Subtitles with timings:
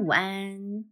[0.00, 0.84] 午安，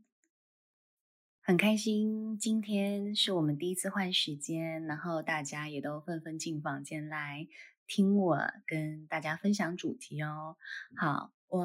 [1.40, 7.46] 很开心，今天是我们第一次换时间，然后大家也都纷纷进房间来
[7.86, 10.56] 听我跟大家分享主题哦。
[10.96, 11.64] 好，我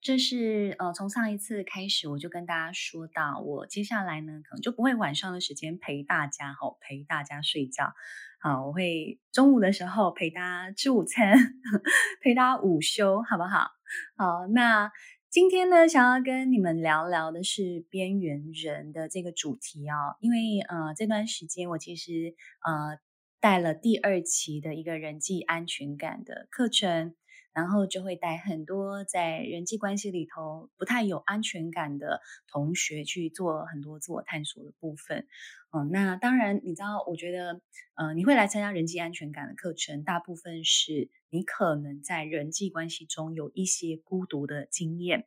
[0.00, 7.94] 这是呃，从上一次开始我就跟大家说到，我接下来呢可能就不会晚上的时间陪大家，好陪大家睡觉。
[8.38, 11.36] 好，我会中午的时候陪大家吃午餐，
[12.22, 13.72] 陪大家午休，好不好？
[14.16, 14.92] 好，那。
[15.36, 22.98] 今天呢，想要跟你们聊聊的是边缘人的这个主题哦，因为呃这段时间我其实呃
[23.38, 27.14] 带了第二期的一个人际安全感的课程，
[27.56, 32.20] 然后就会带很多在人际关系里头不太有安全感的
[32.52, 35.26] 同学去做很多自我探索的部分。
[35.70, 37.62] 哦，那当然，你知道，我觉得，
[37.94, 45.26] 呃，你会来参加人际安全感的课程，大部分是你可能在人际关系中有一些孤独的经验。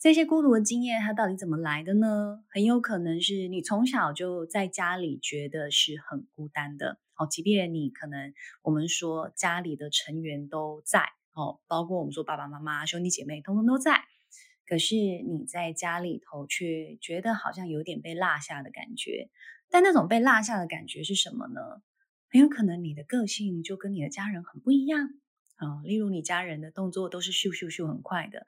[0.00, 2.42] 这些孤独的经验，它到底怎么来的呢？
[2.48, 6.98] 很有可能是你从小就在家里觉得是很孤单的。
[7.16, 14.02] 哦，即便你可能我们说家里的成员都在，哦，包括我们说爸爸妈妈、兄弟姐妹，通通都在。
[14.66, 19.30] 可是你在家里头却觉得好像有点被落下的感觉。
[19.68, 21.60] 但那种被落下的感觉是什么呢？
[22.30, 25.10] 很有可能你的个性就跟你的家人很不一样
[25.56, 28.46] 啊、例如你家人的动作都是咻咻咻很快的，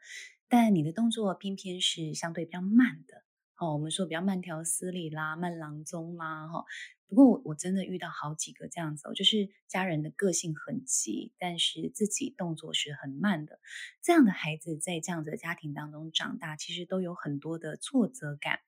[0.49, 3.23] 但你的动作偏偏是相对比较慢的。
[3.59, 6.65] 哦，我们说比较慢条斯理啦，慢郎中啦，哈、
[7.07, 13.61] 不过我我真的遇到好几个这样子，就是家人的个性很急，但是自己动作是很慢的。
[14.03, 18.61] 这样的孩子在这样子的家庭当中长大，其实都有很多的挫折感。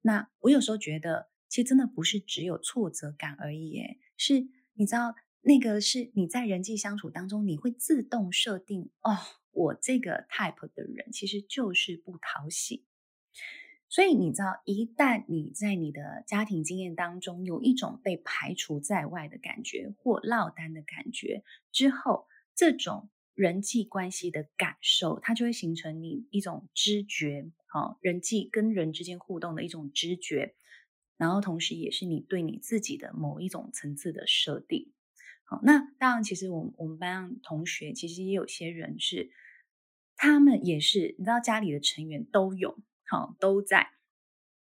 [0.00, 1.30] 那我有时候觉得。
[1.52, 9.18] 其实真的不是只有挫折感而已，诶，是你知道那个是你在人际相处当中，你会自动设定哦，
[9.50, 12.86] 我这个 type 的人其实就是不讨喜。
[13.92, 30.54] 所以你知道，一旦你在你的家庭经验当中有一种被排除在外的感觉或落单的感觉之后，这种人际关系的感受，它就会形成你一种知觉，哦，人际跟人之间互动的一种知觉。
[31.18, 34.90] 然后，同时也是你对你自己的某一种层次的设定。
[35.44, 39.30] 好，那当然，其实我们我们班同学其实也有些人是，
[40.16, 42.78] 他们也是，你知道家里的成员都有，
[43.12, 43.90] 好，都在，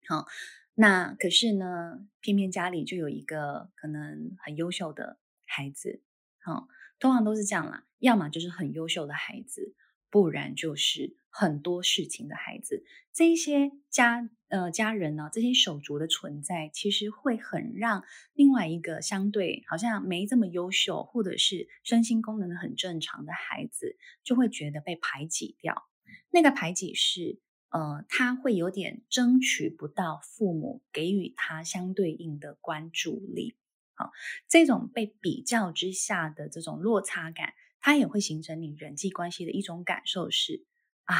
[0.07, 0.27] 好，
[0.73, 6.01] 那可是呢，偏偏家里就有一个可能很优秀的孩子，
[6.41, 6.67] 好，
[6.99, 9.75] 通常都是这样啦，要么就是很优秀的孩子，
[10.09, 14.31] 不然就是很多事情的孩子，这一些家。
[14.49, 25.87] 呃，家人呢，这些手足的存在，其实会很让另外一个相对好像没这么优秀，或者是身心功能很正常的孩子，就会觉得被排挤掉。
[26.31, 27.39] 那个排挤是，
[27.71, 33.57] 呃，他会有点争取不到父母给予他相对应的关注力。
[33.95, 34.13] 好，
[34.49, 40.65] 这种被比较之下的这种落差感，它也会形成你人际关系的一种感受是
[41.05, 41.17] 啊。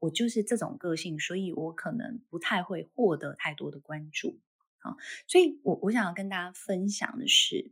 [0.00, 4.40] 我就是这种个性，所以我可能不太会获得太多的关注，
[4.78, 4.96] 好，
[5.28, 7.70] 所以我我想要跟大家分享的是，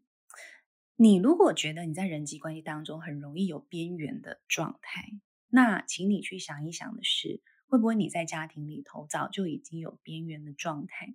[0.97, 5.09] 你如果觉得你在人际关系当中很容易有边缘的状态，
[5.49, 11.15] 那请你去想一想的是，会不会你在家庭里头早就已经有边缘的状态？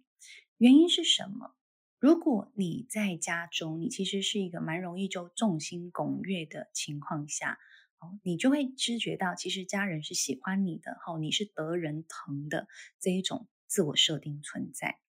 [0.57, 1.55] 原因是什么？
[1.99, 7.59] 如果你在家中，你其实是一个蛮容易就众星拱月的情况下。
[8.21, 12.67] 你就会知觉到，其实家人是喜欢你的，你是得人疼的
[12.99, 14.99] 这一种自我设定存在。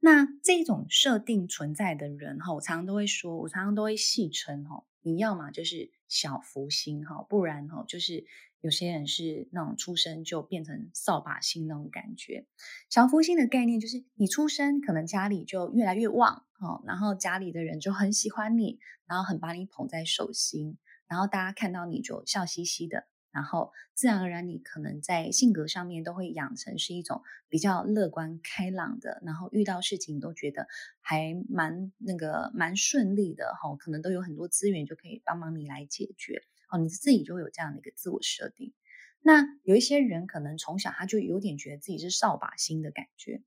[0.00, 8.26] 那这种设定存在的人，哈，我常常都会说，我常常都会戏称，哈，你要么就是小福星，哈，不然，哈，就是
[8.60, 12.46] 有些人是那种出生就变成扫把星那种感觉。
[12.90, 20.76] 小福星的概念就是，你出生可能家里就越来越旺，哦，然后家里的人就很喜欢你，然后很把你捧在手心。
[21.08, 30.68] 然后大家看到你就笑嘻嘻的，然后自然而然你可能在性格上面都会养成是一种比较乐观开朗的，然后遇到事情都觉得
[31.00, 38.72] 还蛮那个蛮顺利的哈，可能都有很多资源就可以帮忙你来解决哦，你自己就会有这样的一个自我设定。
[39.20, 43.42] 那有一些人可能从小他就有点觉得自己是扫把星的感觉，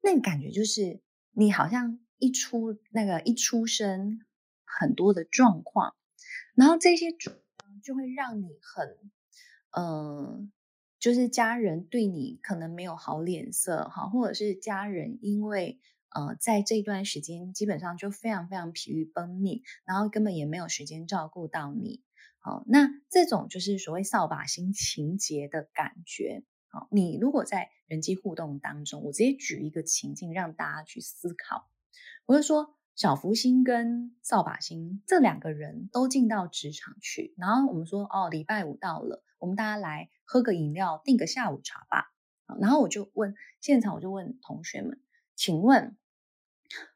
[0.00, 1.00] 那感觉就是
[1.32, 4.20] 你好像一出那个一出生
[4.64, 5.94] 很多的状况。
[6.54, 7.12] 然后这些
[7.82, 8.96] 就会让你很，
[9.72, 10.48] 呃，
[10.98, 15.78] 就是家人对你可能没有好脸色哈，或者是家人因为
[16.10, 22.02] 呃在这段时间基本上就非常非常疲于奔命，然后根本也没有时间照顾到你，
[22.38, 31.68] 好，那这种就是所谓扫把星情节的感觉，好，你如果在人际互动当中，我直接举一个情境让大家去思考，
[32.26, 42.12] 我就说小福星跟扫把星这两个人都进到职场去，然后我们说哦，礼拜五到了，我们大家来喝个饮料，订个下午茶吧。
[42.60, 45.00] 然后我就问现场，我就问同学们，
[45.36, 45.96] 请问，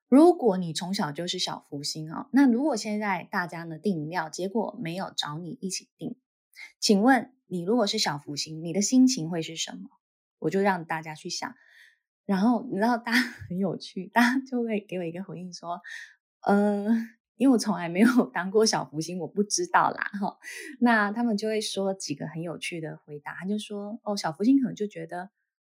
[0.09, 6.17] 如果你从小就是小福星啊，那如果现在大家呢订饮料，结果没有找你一起订，
[6.81, 9.91] 请问你如果是小福星，你的心情会是什么？
[10.39, 11.55] 我就让大家去想，
[12.25, 13.19] 然后你知道大家
[13.49, 15.83] 很有趣，大家就会给我一个回应说，
[16.41, 16.89] 呃，
[17.43, 20.39] 因为我从来没有 当过小福星，我不知道啦哈。
[20.79, 25.31] 那他们就会说几个很有趣的回答，他就说，哦，小福星可能就觉得。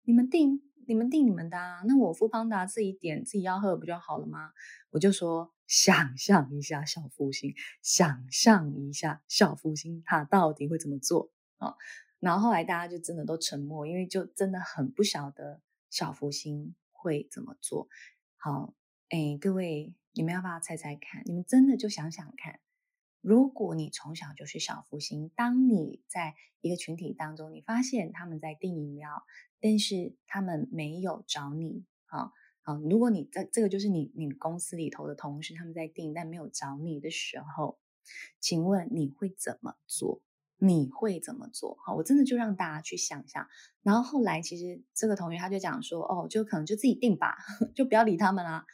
[0.06, 4.51] 你们定，你们定你们的啊，那我富邦达自己点，自己要喝不就好了吗？
[4.89, 11.75] 我就说，想象一下小福星，想象一下小福星他到底会怎么做啊、
[12.19, 17.88] 然后后来大家就真的都沉默，因为就真的很不晓得小福星会怎么做。
[18.36, 18.74] 好，
[19.07, 21.24] 哎，各位，你们要不要猜猜看？
[21.25, 22.60] 你们真的就想想看。
[23.19, 29.24] 如果你从小就是小福星，当你在一个群体当中，你发现他们在订饮料，
[29.60, 32.31] 但是他们没有找你，啊
[32.62, 37.80] 啊，如果你在这个就是你你公司里头的同事，他们在订但没有找你的时候，
[38.39, 40.21] 请问你会怎么做？
[40.57, 41.77] 你会怎么做？
[41.83, 43.48] 好，我真的就让大家去想象。
[43.81, 47.36] 然后后来其实这个同学他就讲说，哦，就可能就自己订吧，
[47.74, 48.66] 就不要理他们啦。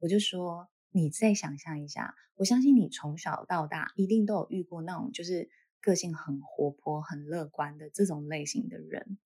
[0.00, 0.68] 我就说。
[0.92, 5.48] 你再想象一下，我相信你从小到大一定都有遇过那种就是
[5.80, 9.16] 个性很活泼、很乐观的这种类型的人。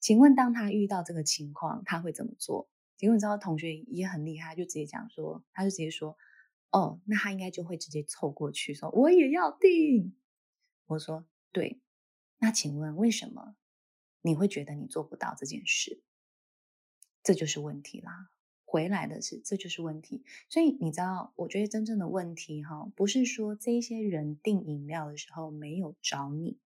[0.00, 2.68] 请问，当他遇到这个情况，他会怎么做？
[2.96, 6.18] 结果你知道，同学也很厉害，就直接讲说，他就直接说
[6.72, 10.16] ：“哦，那他应该就会直接凑过去说，我也要订。”
[10.86, 11.24] 我说
[11.54, 11.80] ：“对，
[12.38, 13.54] 那请问为什么
[14.20, 16.02] 你会觉得你做不到这件事？
[17.22, 18.30] 这就是问题啦。”
[18.74, 20.24] 回来的是，这就是问题。
[20.48, 26.58] 所以你知道，我觉得真正的问题哈，不是说这些人订饮料的时候没有找你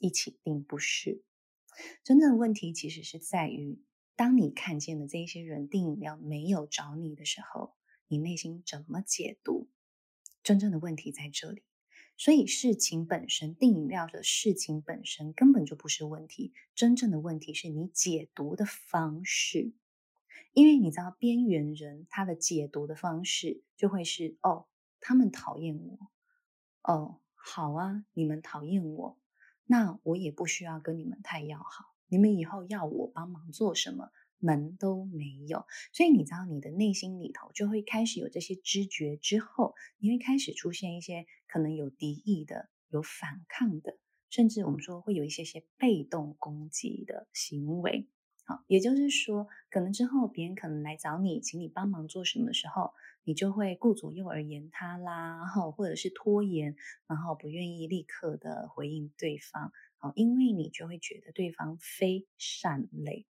[0.00, 1.22] 一起订，不是。
[2.02, 3.80] 真正的问题其实是在于，
[4.16, 7.76] 当你看见了这些人订饮料没有找你的时候，
[8.08, 9.68] 你内心怎么解读？
[10.42, 11.62] 真正的问题在这里。
[12.16, 19.74] 所以事情本身，订饮料的事情本身根本就不是问题，真正的问题是你解读的方式。
[20.52, 24.66] 因为你知道，边缘人他的解读的方式就会是：哦，
[25.00, 26.10] 他们讨厌我，
[26.82, 29.18] 哦，好啊，你们讨厌我，
[29.64, 31.86] 那我也不需要跟你们太要好。
[32.08, 35.64] 你们以后要我帮忙做什么，门都没有。
[35.92, 43.98] 所以你知道，你的内心里头就会开始有这些知觉，之后你会开始出现一些可能有敌意的、有反抗的，
[44.28, 48.08] 甚至我们说会有一些些被动攻击的行为。
[48.66, 52.92] 也就是说，可能之后别人可能来找你，请你帮忙做什么时候，
[53.24, 56.76] 你就会顾左右而言他啦，然后或者是拖延，
[57.06, 59.72] 然后不愿意立刻的回应对方。
[59.98, 63.26] 好，因为你就会觉得对方非善类。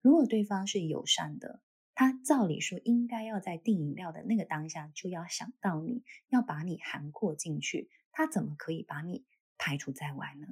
[0.00, 1.60] 如果对方是友善的，
[1.94, 9.24] 他照理说应该要在订饮料的那个当下就要想到你，要把你含括进去，他怎么可以把你
[9.56, 10.48] 排除在外呢？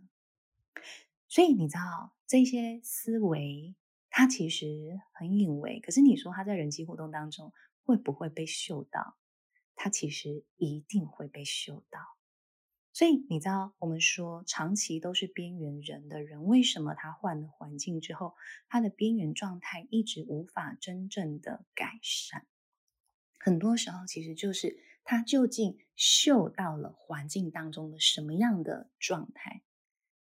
[1.29, 3.75] 所以你知道这些思维。
[4.21, 9.17] 他其实很隐微，可是你说他在人际互动当中会不会被嗅到？
[9.75, 11.99] 他其实一定会被嗅到。
[12.93, 18.35] 所以你知道，我们说长期都是边缘人的人，为什么他换了环境之后，
[18.69, 22.47] 他的边缘状态一直无法真正的改善？
[23.39, 29.63] 很多时候其实就是他究竟嗅到了环境当中的什么样的状态？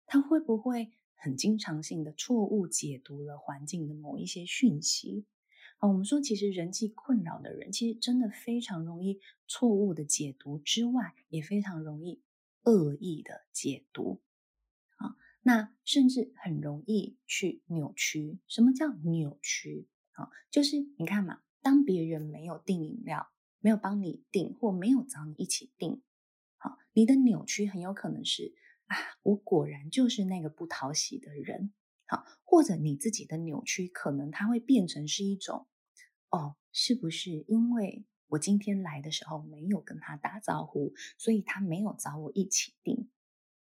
[0.06, 0.90] 他会不会？
[1.20, 5.26] 很经常性的错误解读了环境的某一些讯息
[5.78, 12.22] 啊，我们说其实人际困扰的人，其实真的非常容易错误的解读之外，也非常容易
[12.64, 14.22] 恶意的解读
[14.96, 18.38] 啊，那甚至很容易去扭曲。
[18.46, 20.30] 什么叫扭曲啊？
[20.50, 23.28] 就是你看嘛，当别人没有订饮料，
[23.60, 26.00] 没有帮你订，或没有找你一起订，
[26.56, 28.54] 好，你的扭曲很有可能是。
[28.90, 31.72] 啊，我果然就是那个不讨喜的人，
[32.06, 35.68] 好，或者你自己的扭曲，可能它会变成是一种，
[36.28, 43.08] 哦，是不是因为我今天来的时候没有跟他打招呼，所以他没有找我一起订，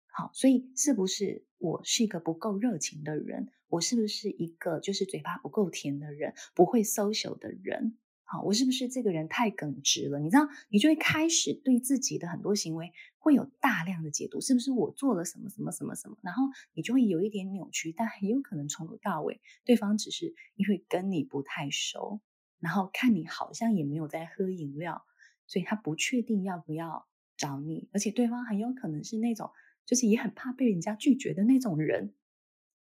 [0.06, 3.48] 好，所以是不是我是一个不够热情的人？
[3.68, 7.96] 我是不是一个就是嘴巴不够甜的人，不会 social 的人？
[8.24, 10.18] 好，我是不是这个人太耿直了？
[10.18, 16.18] 你知道，你就会开始对自己的很多行为会有大量的解读，是不是我做了什么什么什么什么？
[16.22, 16.42] 然后
[16.74, 22.20] 你就会有一点扭曲，但很有可能从头到尾，对方只是因为跟你不太熟，
[22.58, 25.04] 然后看你好像也没有在喝饮料，
[25.46, 29.52] 所以他不确定要不要找你，而且对方很有可能是那种
[29.86, 32.12] 就是也很怕被人家拒绝的那种人。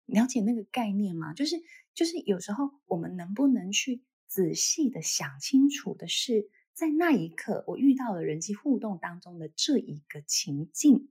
[0.05, 1.33] 了解那个概念吗？
[1.33, 1.55] 就是
[1.95, 4.03] 就是有时候我们能不能去？
[4.29, 6.47] 仔细的想清楚的是，
[6.79, 11.09] 在那一刻我遇到了人际互动当中的这一个情境，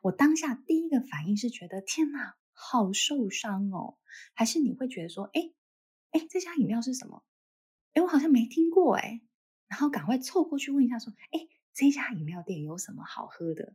[0.00, 3.98] 我当下第一个反应是觉得天哪，好受伤哦，
[4.32, 5.52] 还是你会觉得说，哎
[6.12, 7.22] 哎，这家饮料是什么？
[7.92, 9.20] 哎，我好像没听过哎，
[9.66, 13.74] 然后赶快凑过去问一下说，哎，这家饮料店有什么好喝的？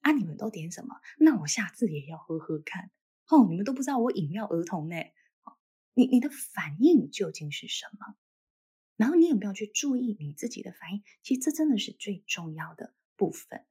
[0.00, 0.96] 啊，你们都点什么？
[1.18, 2.90] 那我下次也要喝喝看。
[3.28, 4.96] 哦，你们都不知道我饮料儿童呢。
[5.92, 8.16] 你你的反应究竟是什么？
[8.96, 11.02] 然后你有没有去注意你自己的反应？
[11.22, 13.64] 其实这真的是最重要的部分。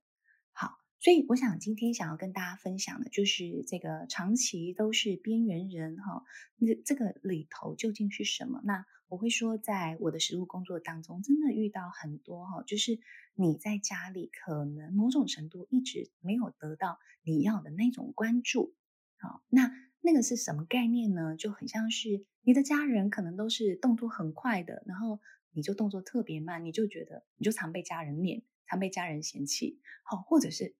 [0.52, 6.24] 好，所以我想今天想要跟大家分享的就是这个长期都是边缘人哈，
[6.58, 8.62] 那这个里头究竟是什么？
[8.66, 13.00] 那我会说，在我的实务工作当中，真的遇到很多哈，就是
[13.34, 18.76] 你在家里可能某种程度一直没有得到你要的那种关注。
[19.18, 19.72] 好，那。
[20.06, 21.38] 那个是什么概念呢？
[21.38, 25.22] 就很像是你的家人可能都是动作很快的，然后
[25.54, 29.80] 你就动作特别慢，你就觉得你就常被家人念，常被家人嫌弃。
[30.04, 30.76] 好，或者是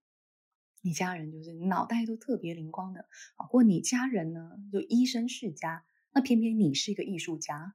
[0.82, 7.74] 你家人就是脑袋都特别灵光的，好，或你家人呢就医生世家，那偏偏你是一个艺术家。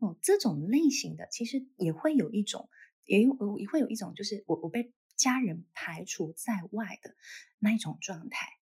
[0.00, 2.68] 哦，这种类型的其实也会有一种，
[3.06, 7.16] 也有也会有一种，就是我我被家人排除在外的
[7.58, 8.59] 那一种状态。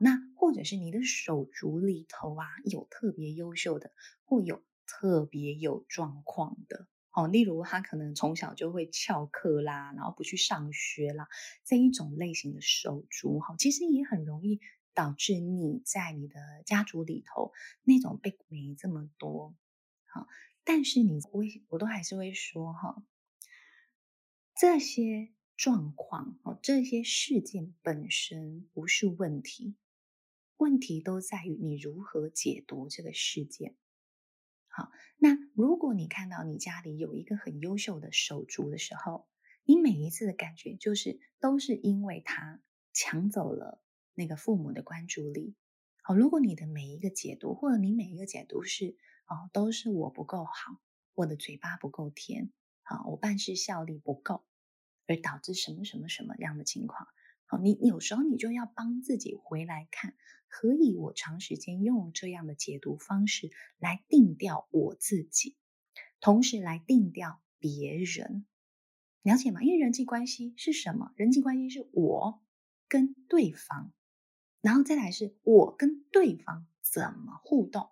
[0.00, 3.92] 那或者是你的手足里头啊，有特别优秀的，
[4.24, 6.88] 或有特别有状况的。
[7.12, 11.28] 哦，例如他可能从小就会翘课啦，然后不去上学啦，
[11.64, 14.60] 这一种类型的手足，哈，其实也很容易
[14.94, 17.52] 导致你在你的家族里头
[17.82, 19.56] 那种被没这么多。
[20.06, 20.26] 好，
[20.64, 23.02] 但是你我我都还是会说哈，
[24.54, 25.30] 这些。
[25.58, 29.74] 状况哦，这些事件本身不是问题，
[30.56, 33.74] 问题都在于你如何解读这个事件。
[34.68, 39.26] 好，那如果你看到你家里有一个很优秀的手足的时候，
[39.64, 42.62] 你每一次的感觉就是都是因为他
[42.92, 43.82] 抢走了
[44.14, 45.56] 那个父母的关注力。
[46.02, 48.96] 好，如果你的每一个解读，或者你每一个解读是
[49.26, 50.80] 哦，都是我不够好，
[51.14, 52.52] 我的嘴巴不够甜，
[52.84, 54.44] 啊，我办事效力不够。
[55.08, 57.08] 而导致什么什么什么样的情况？
[57.46, 60.14] 好，你有时候你就要帮自己回来看，
[60.48, 65.56] 何以我长时间用这样的解读方式来定调我自己，
[66.20, 68.44] 同时来定调别人，
[69.22, 69.62] 了解吗？
[69.62, 71.12] 因为人际关系是什么？
[71.16, 72.42] 人际关系是我
[72.86, 73.94] 跟对方，
[74.60, 77.88] 然后再来是我跟对方怎么互动。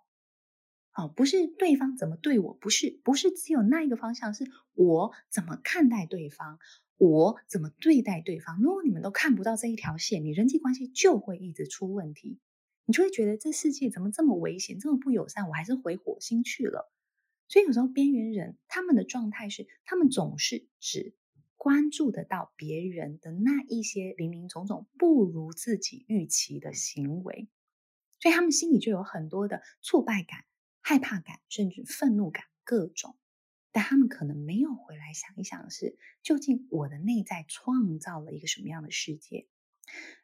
[0.91, 6.59] 好，不是对方怎么对我，不是，不是只有那一个方向，是我怎么看待对方。
[6.97, 8.59] 我怎么对待对方？
[8.59, 12.39] 如果你们都看不到这一条线，你人际关系就会一直出问题。
[12.85, 16.91] 你就会觉得这世界怎么这么危险，这么不友善，我还是回火星去了。
[17.49, 21.13] 所以有时候边缘人他们的状态是，他们总是只
[21.55, 27.47] 关注得到别人的那一些零零总总不如自己预期的行为，
[28.19, 30.45] 所以他们心里就有很多的挫败感、
[30.81, 33.15] 害怕感，甚至愤怒感，各种。
[33.77, 39.45] 但他们可能没有回来想一想，是究竟我的内在创造了一个什么样的世界？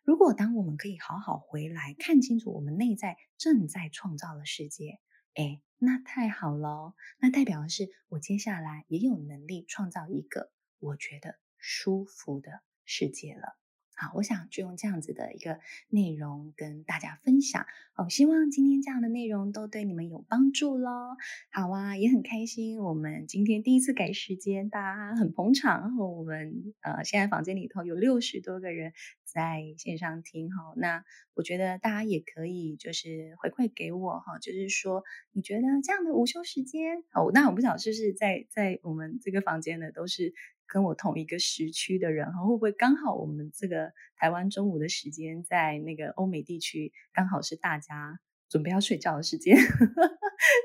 [0.02, 5.00] 如果当我们可以好好回来看清楚我们内在正在创造的世界，
[5.36, 13.56] 哎，那太好了，那代表的是我接下来也有能力创造一个我觉得舒服的世界了。
[13.96, 15.60] 好，我想就用这样子的一个
[15.90, 17.66] 内容跟大家分享。
[17.96, 21.16] 哦，希望今天这样的内容都对你们有帮助喽。
[21.52, 25.96] 好啊，也很开心，我们今天第一次改时间，大家很捧场。
[25.98, 28.94] 我们呃，现在房间里头有六十多个人
[29.34, 30.74] 在线上听哈。
[30.78, 40.34] 那我觉得大家也可以就是回馈给我哈，就是说你觉得这样的午休时间，哦，那我不晓得是不是在在我们这个房间的都是。
[40.66, 49.56] 跟我同一个时区的人哈，会不会刚好我们这个台湾中午的时间，在那个欧美地区刚好是大家准备要睡觉的时间，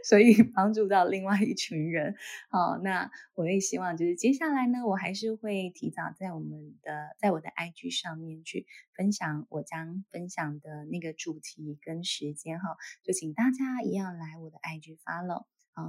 [0.05, 2.15] 所以帮助到另外一群人。
[2.51, 15.45] 好，那我也希望就是接下来呢，我还是会提早在我们的在我的 IG 上面去分享我将分享的那个主题跟时间哈，就请大家一样来我的 IG follow。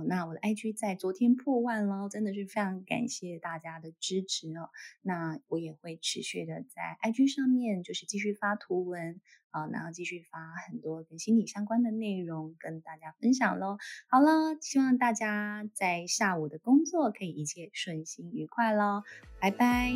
[0.06, 4.70] 那我的 IG 在昨天破万了，真的是非常感谢大家的支持哦。
[5.02, 9.20] 那我也会持续的在 IG 上面，就是继续发图文
[9.52, 13.78] 啊，然后继续发很多跟心理相关的内容跟大家分享喽。
[14.08, 19.04] 好了，希望大家在下午的工作可以一切顺心愉快喽，
[19.40, 19.94] 拜拜。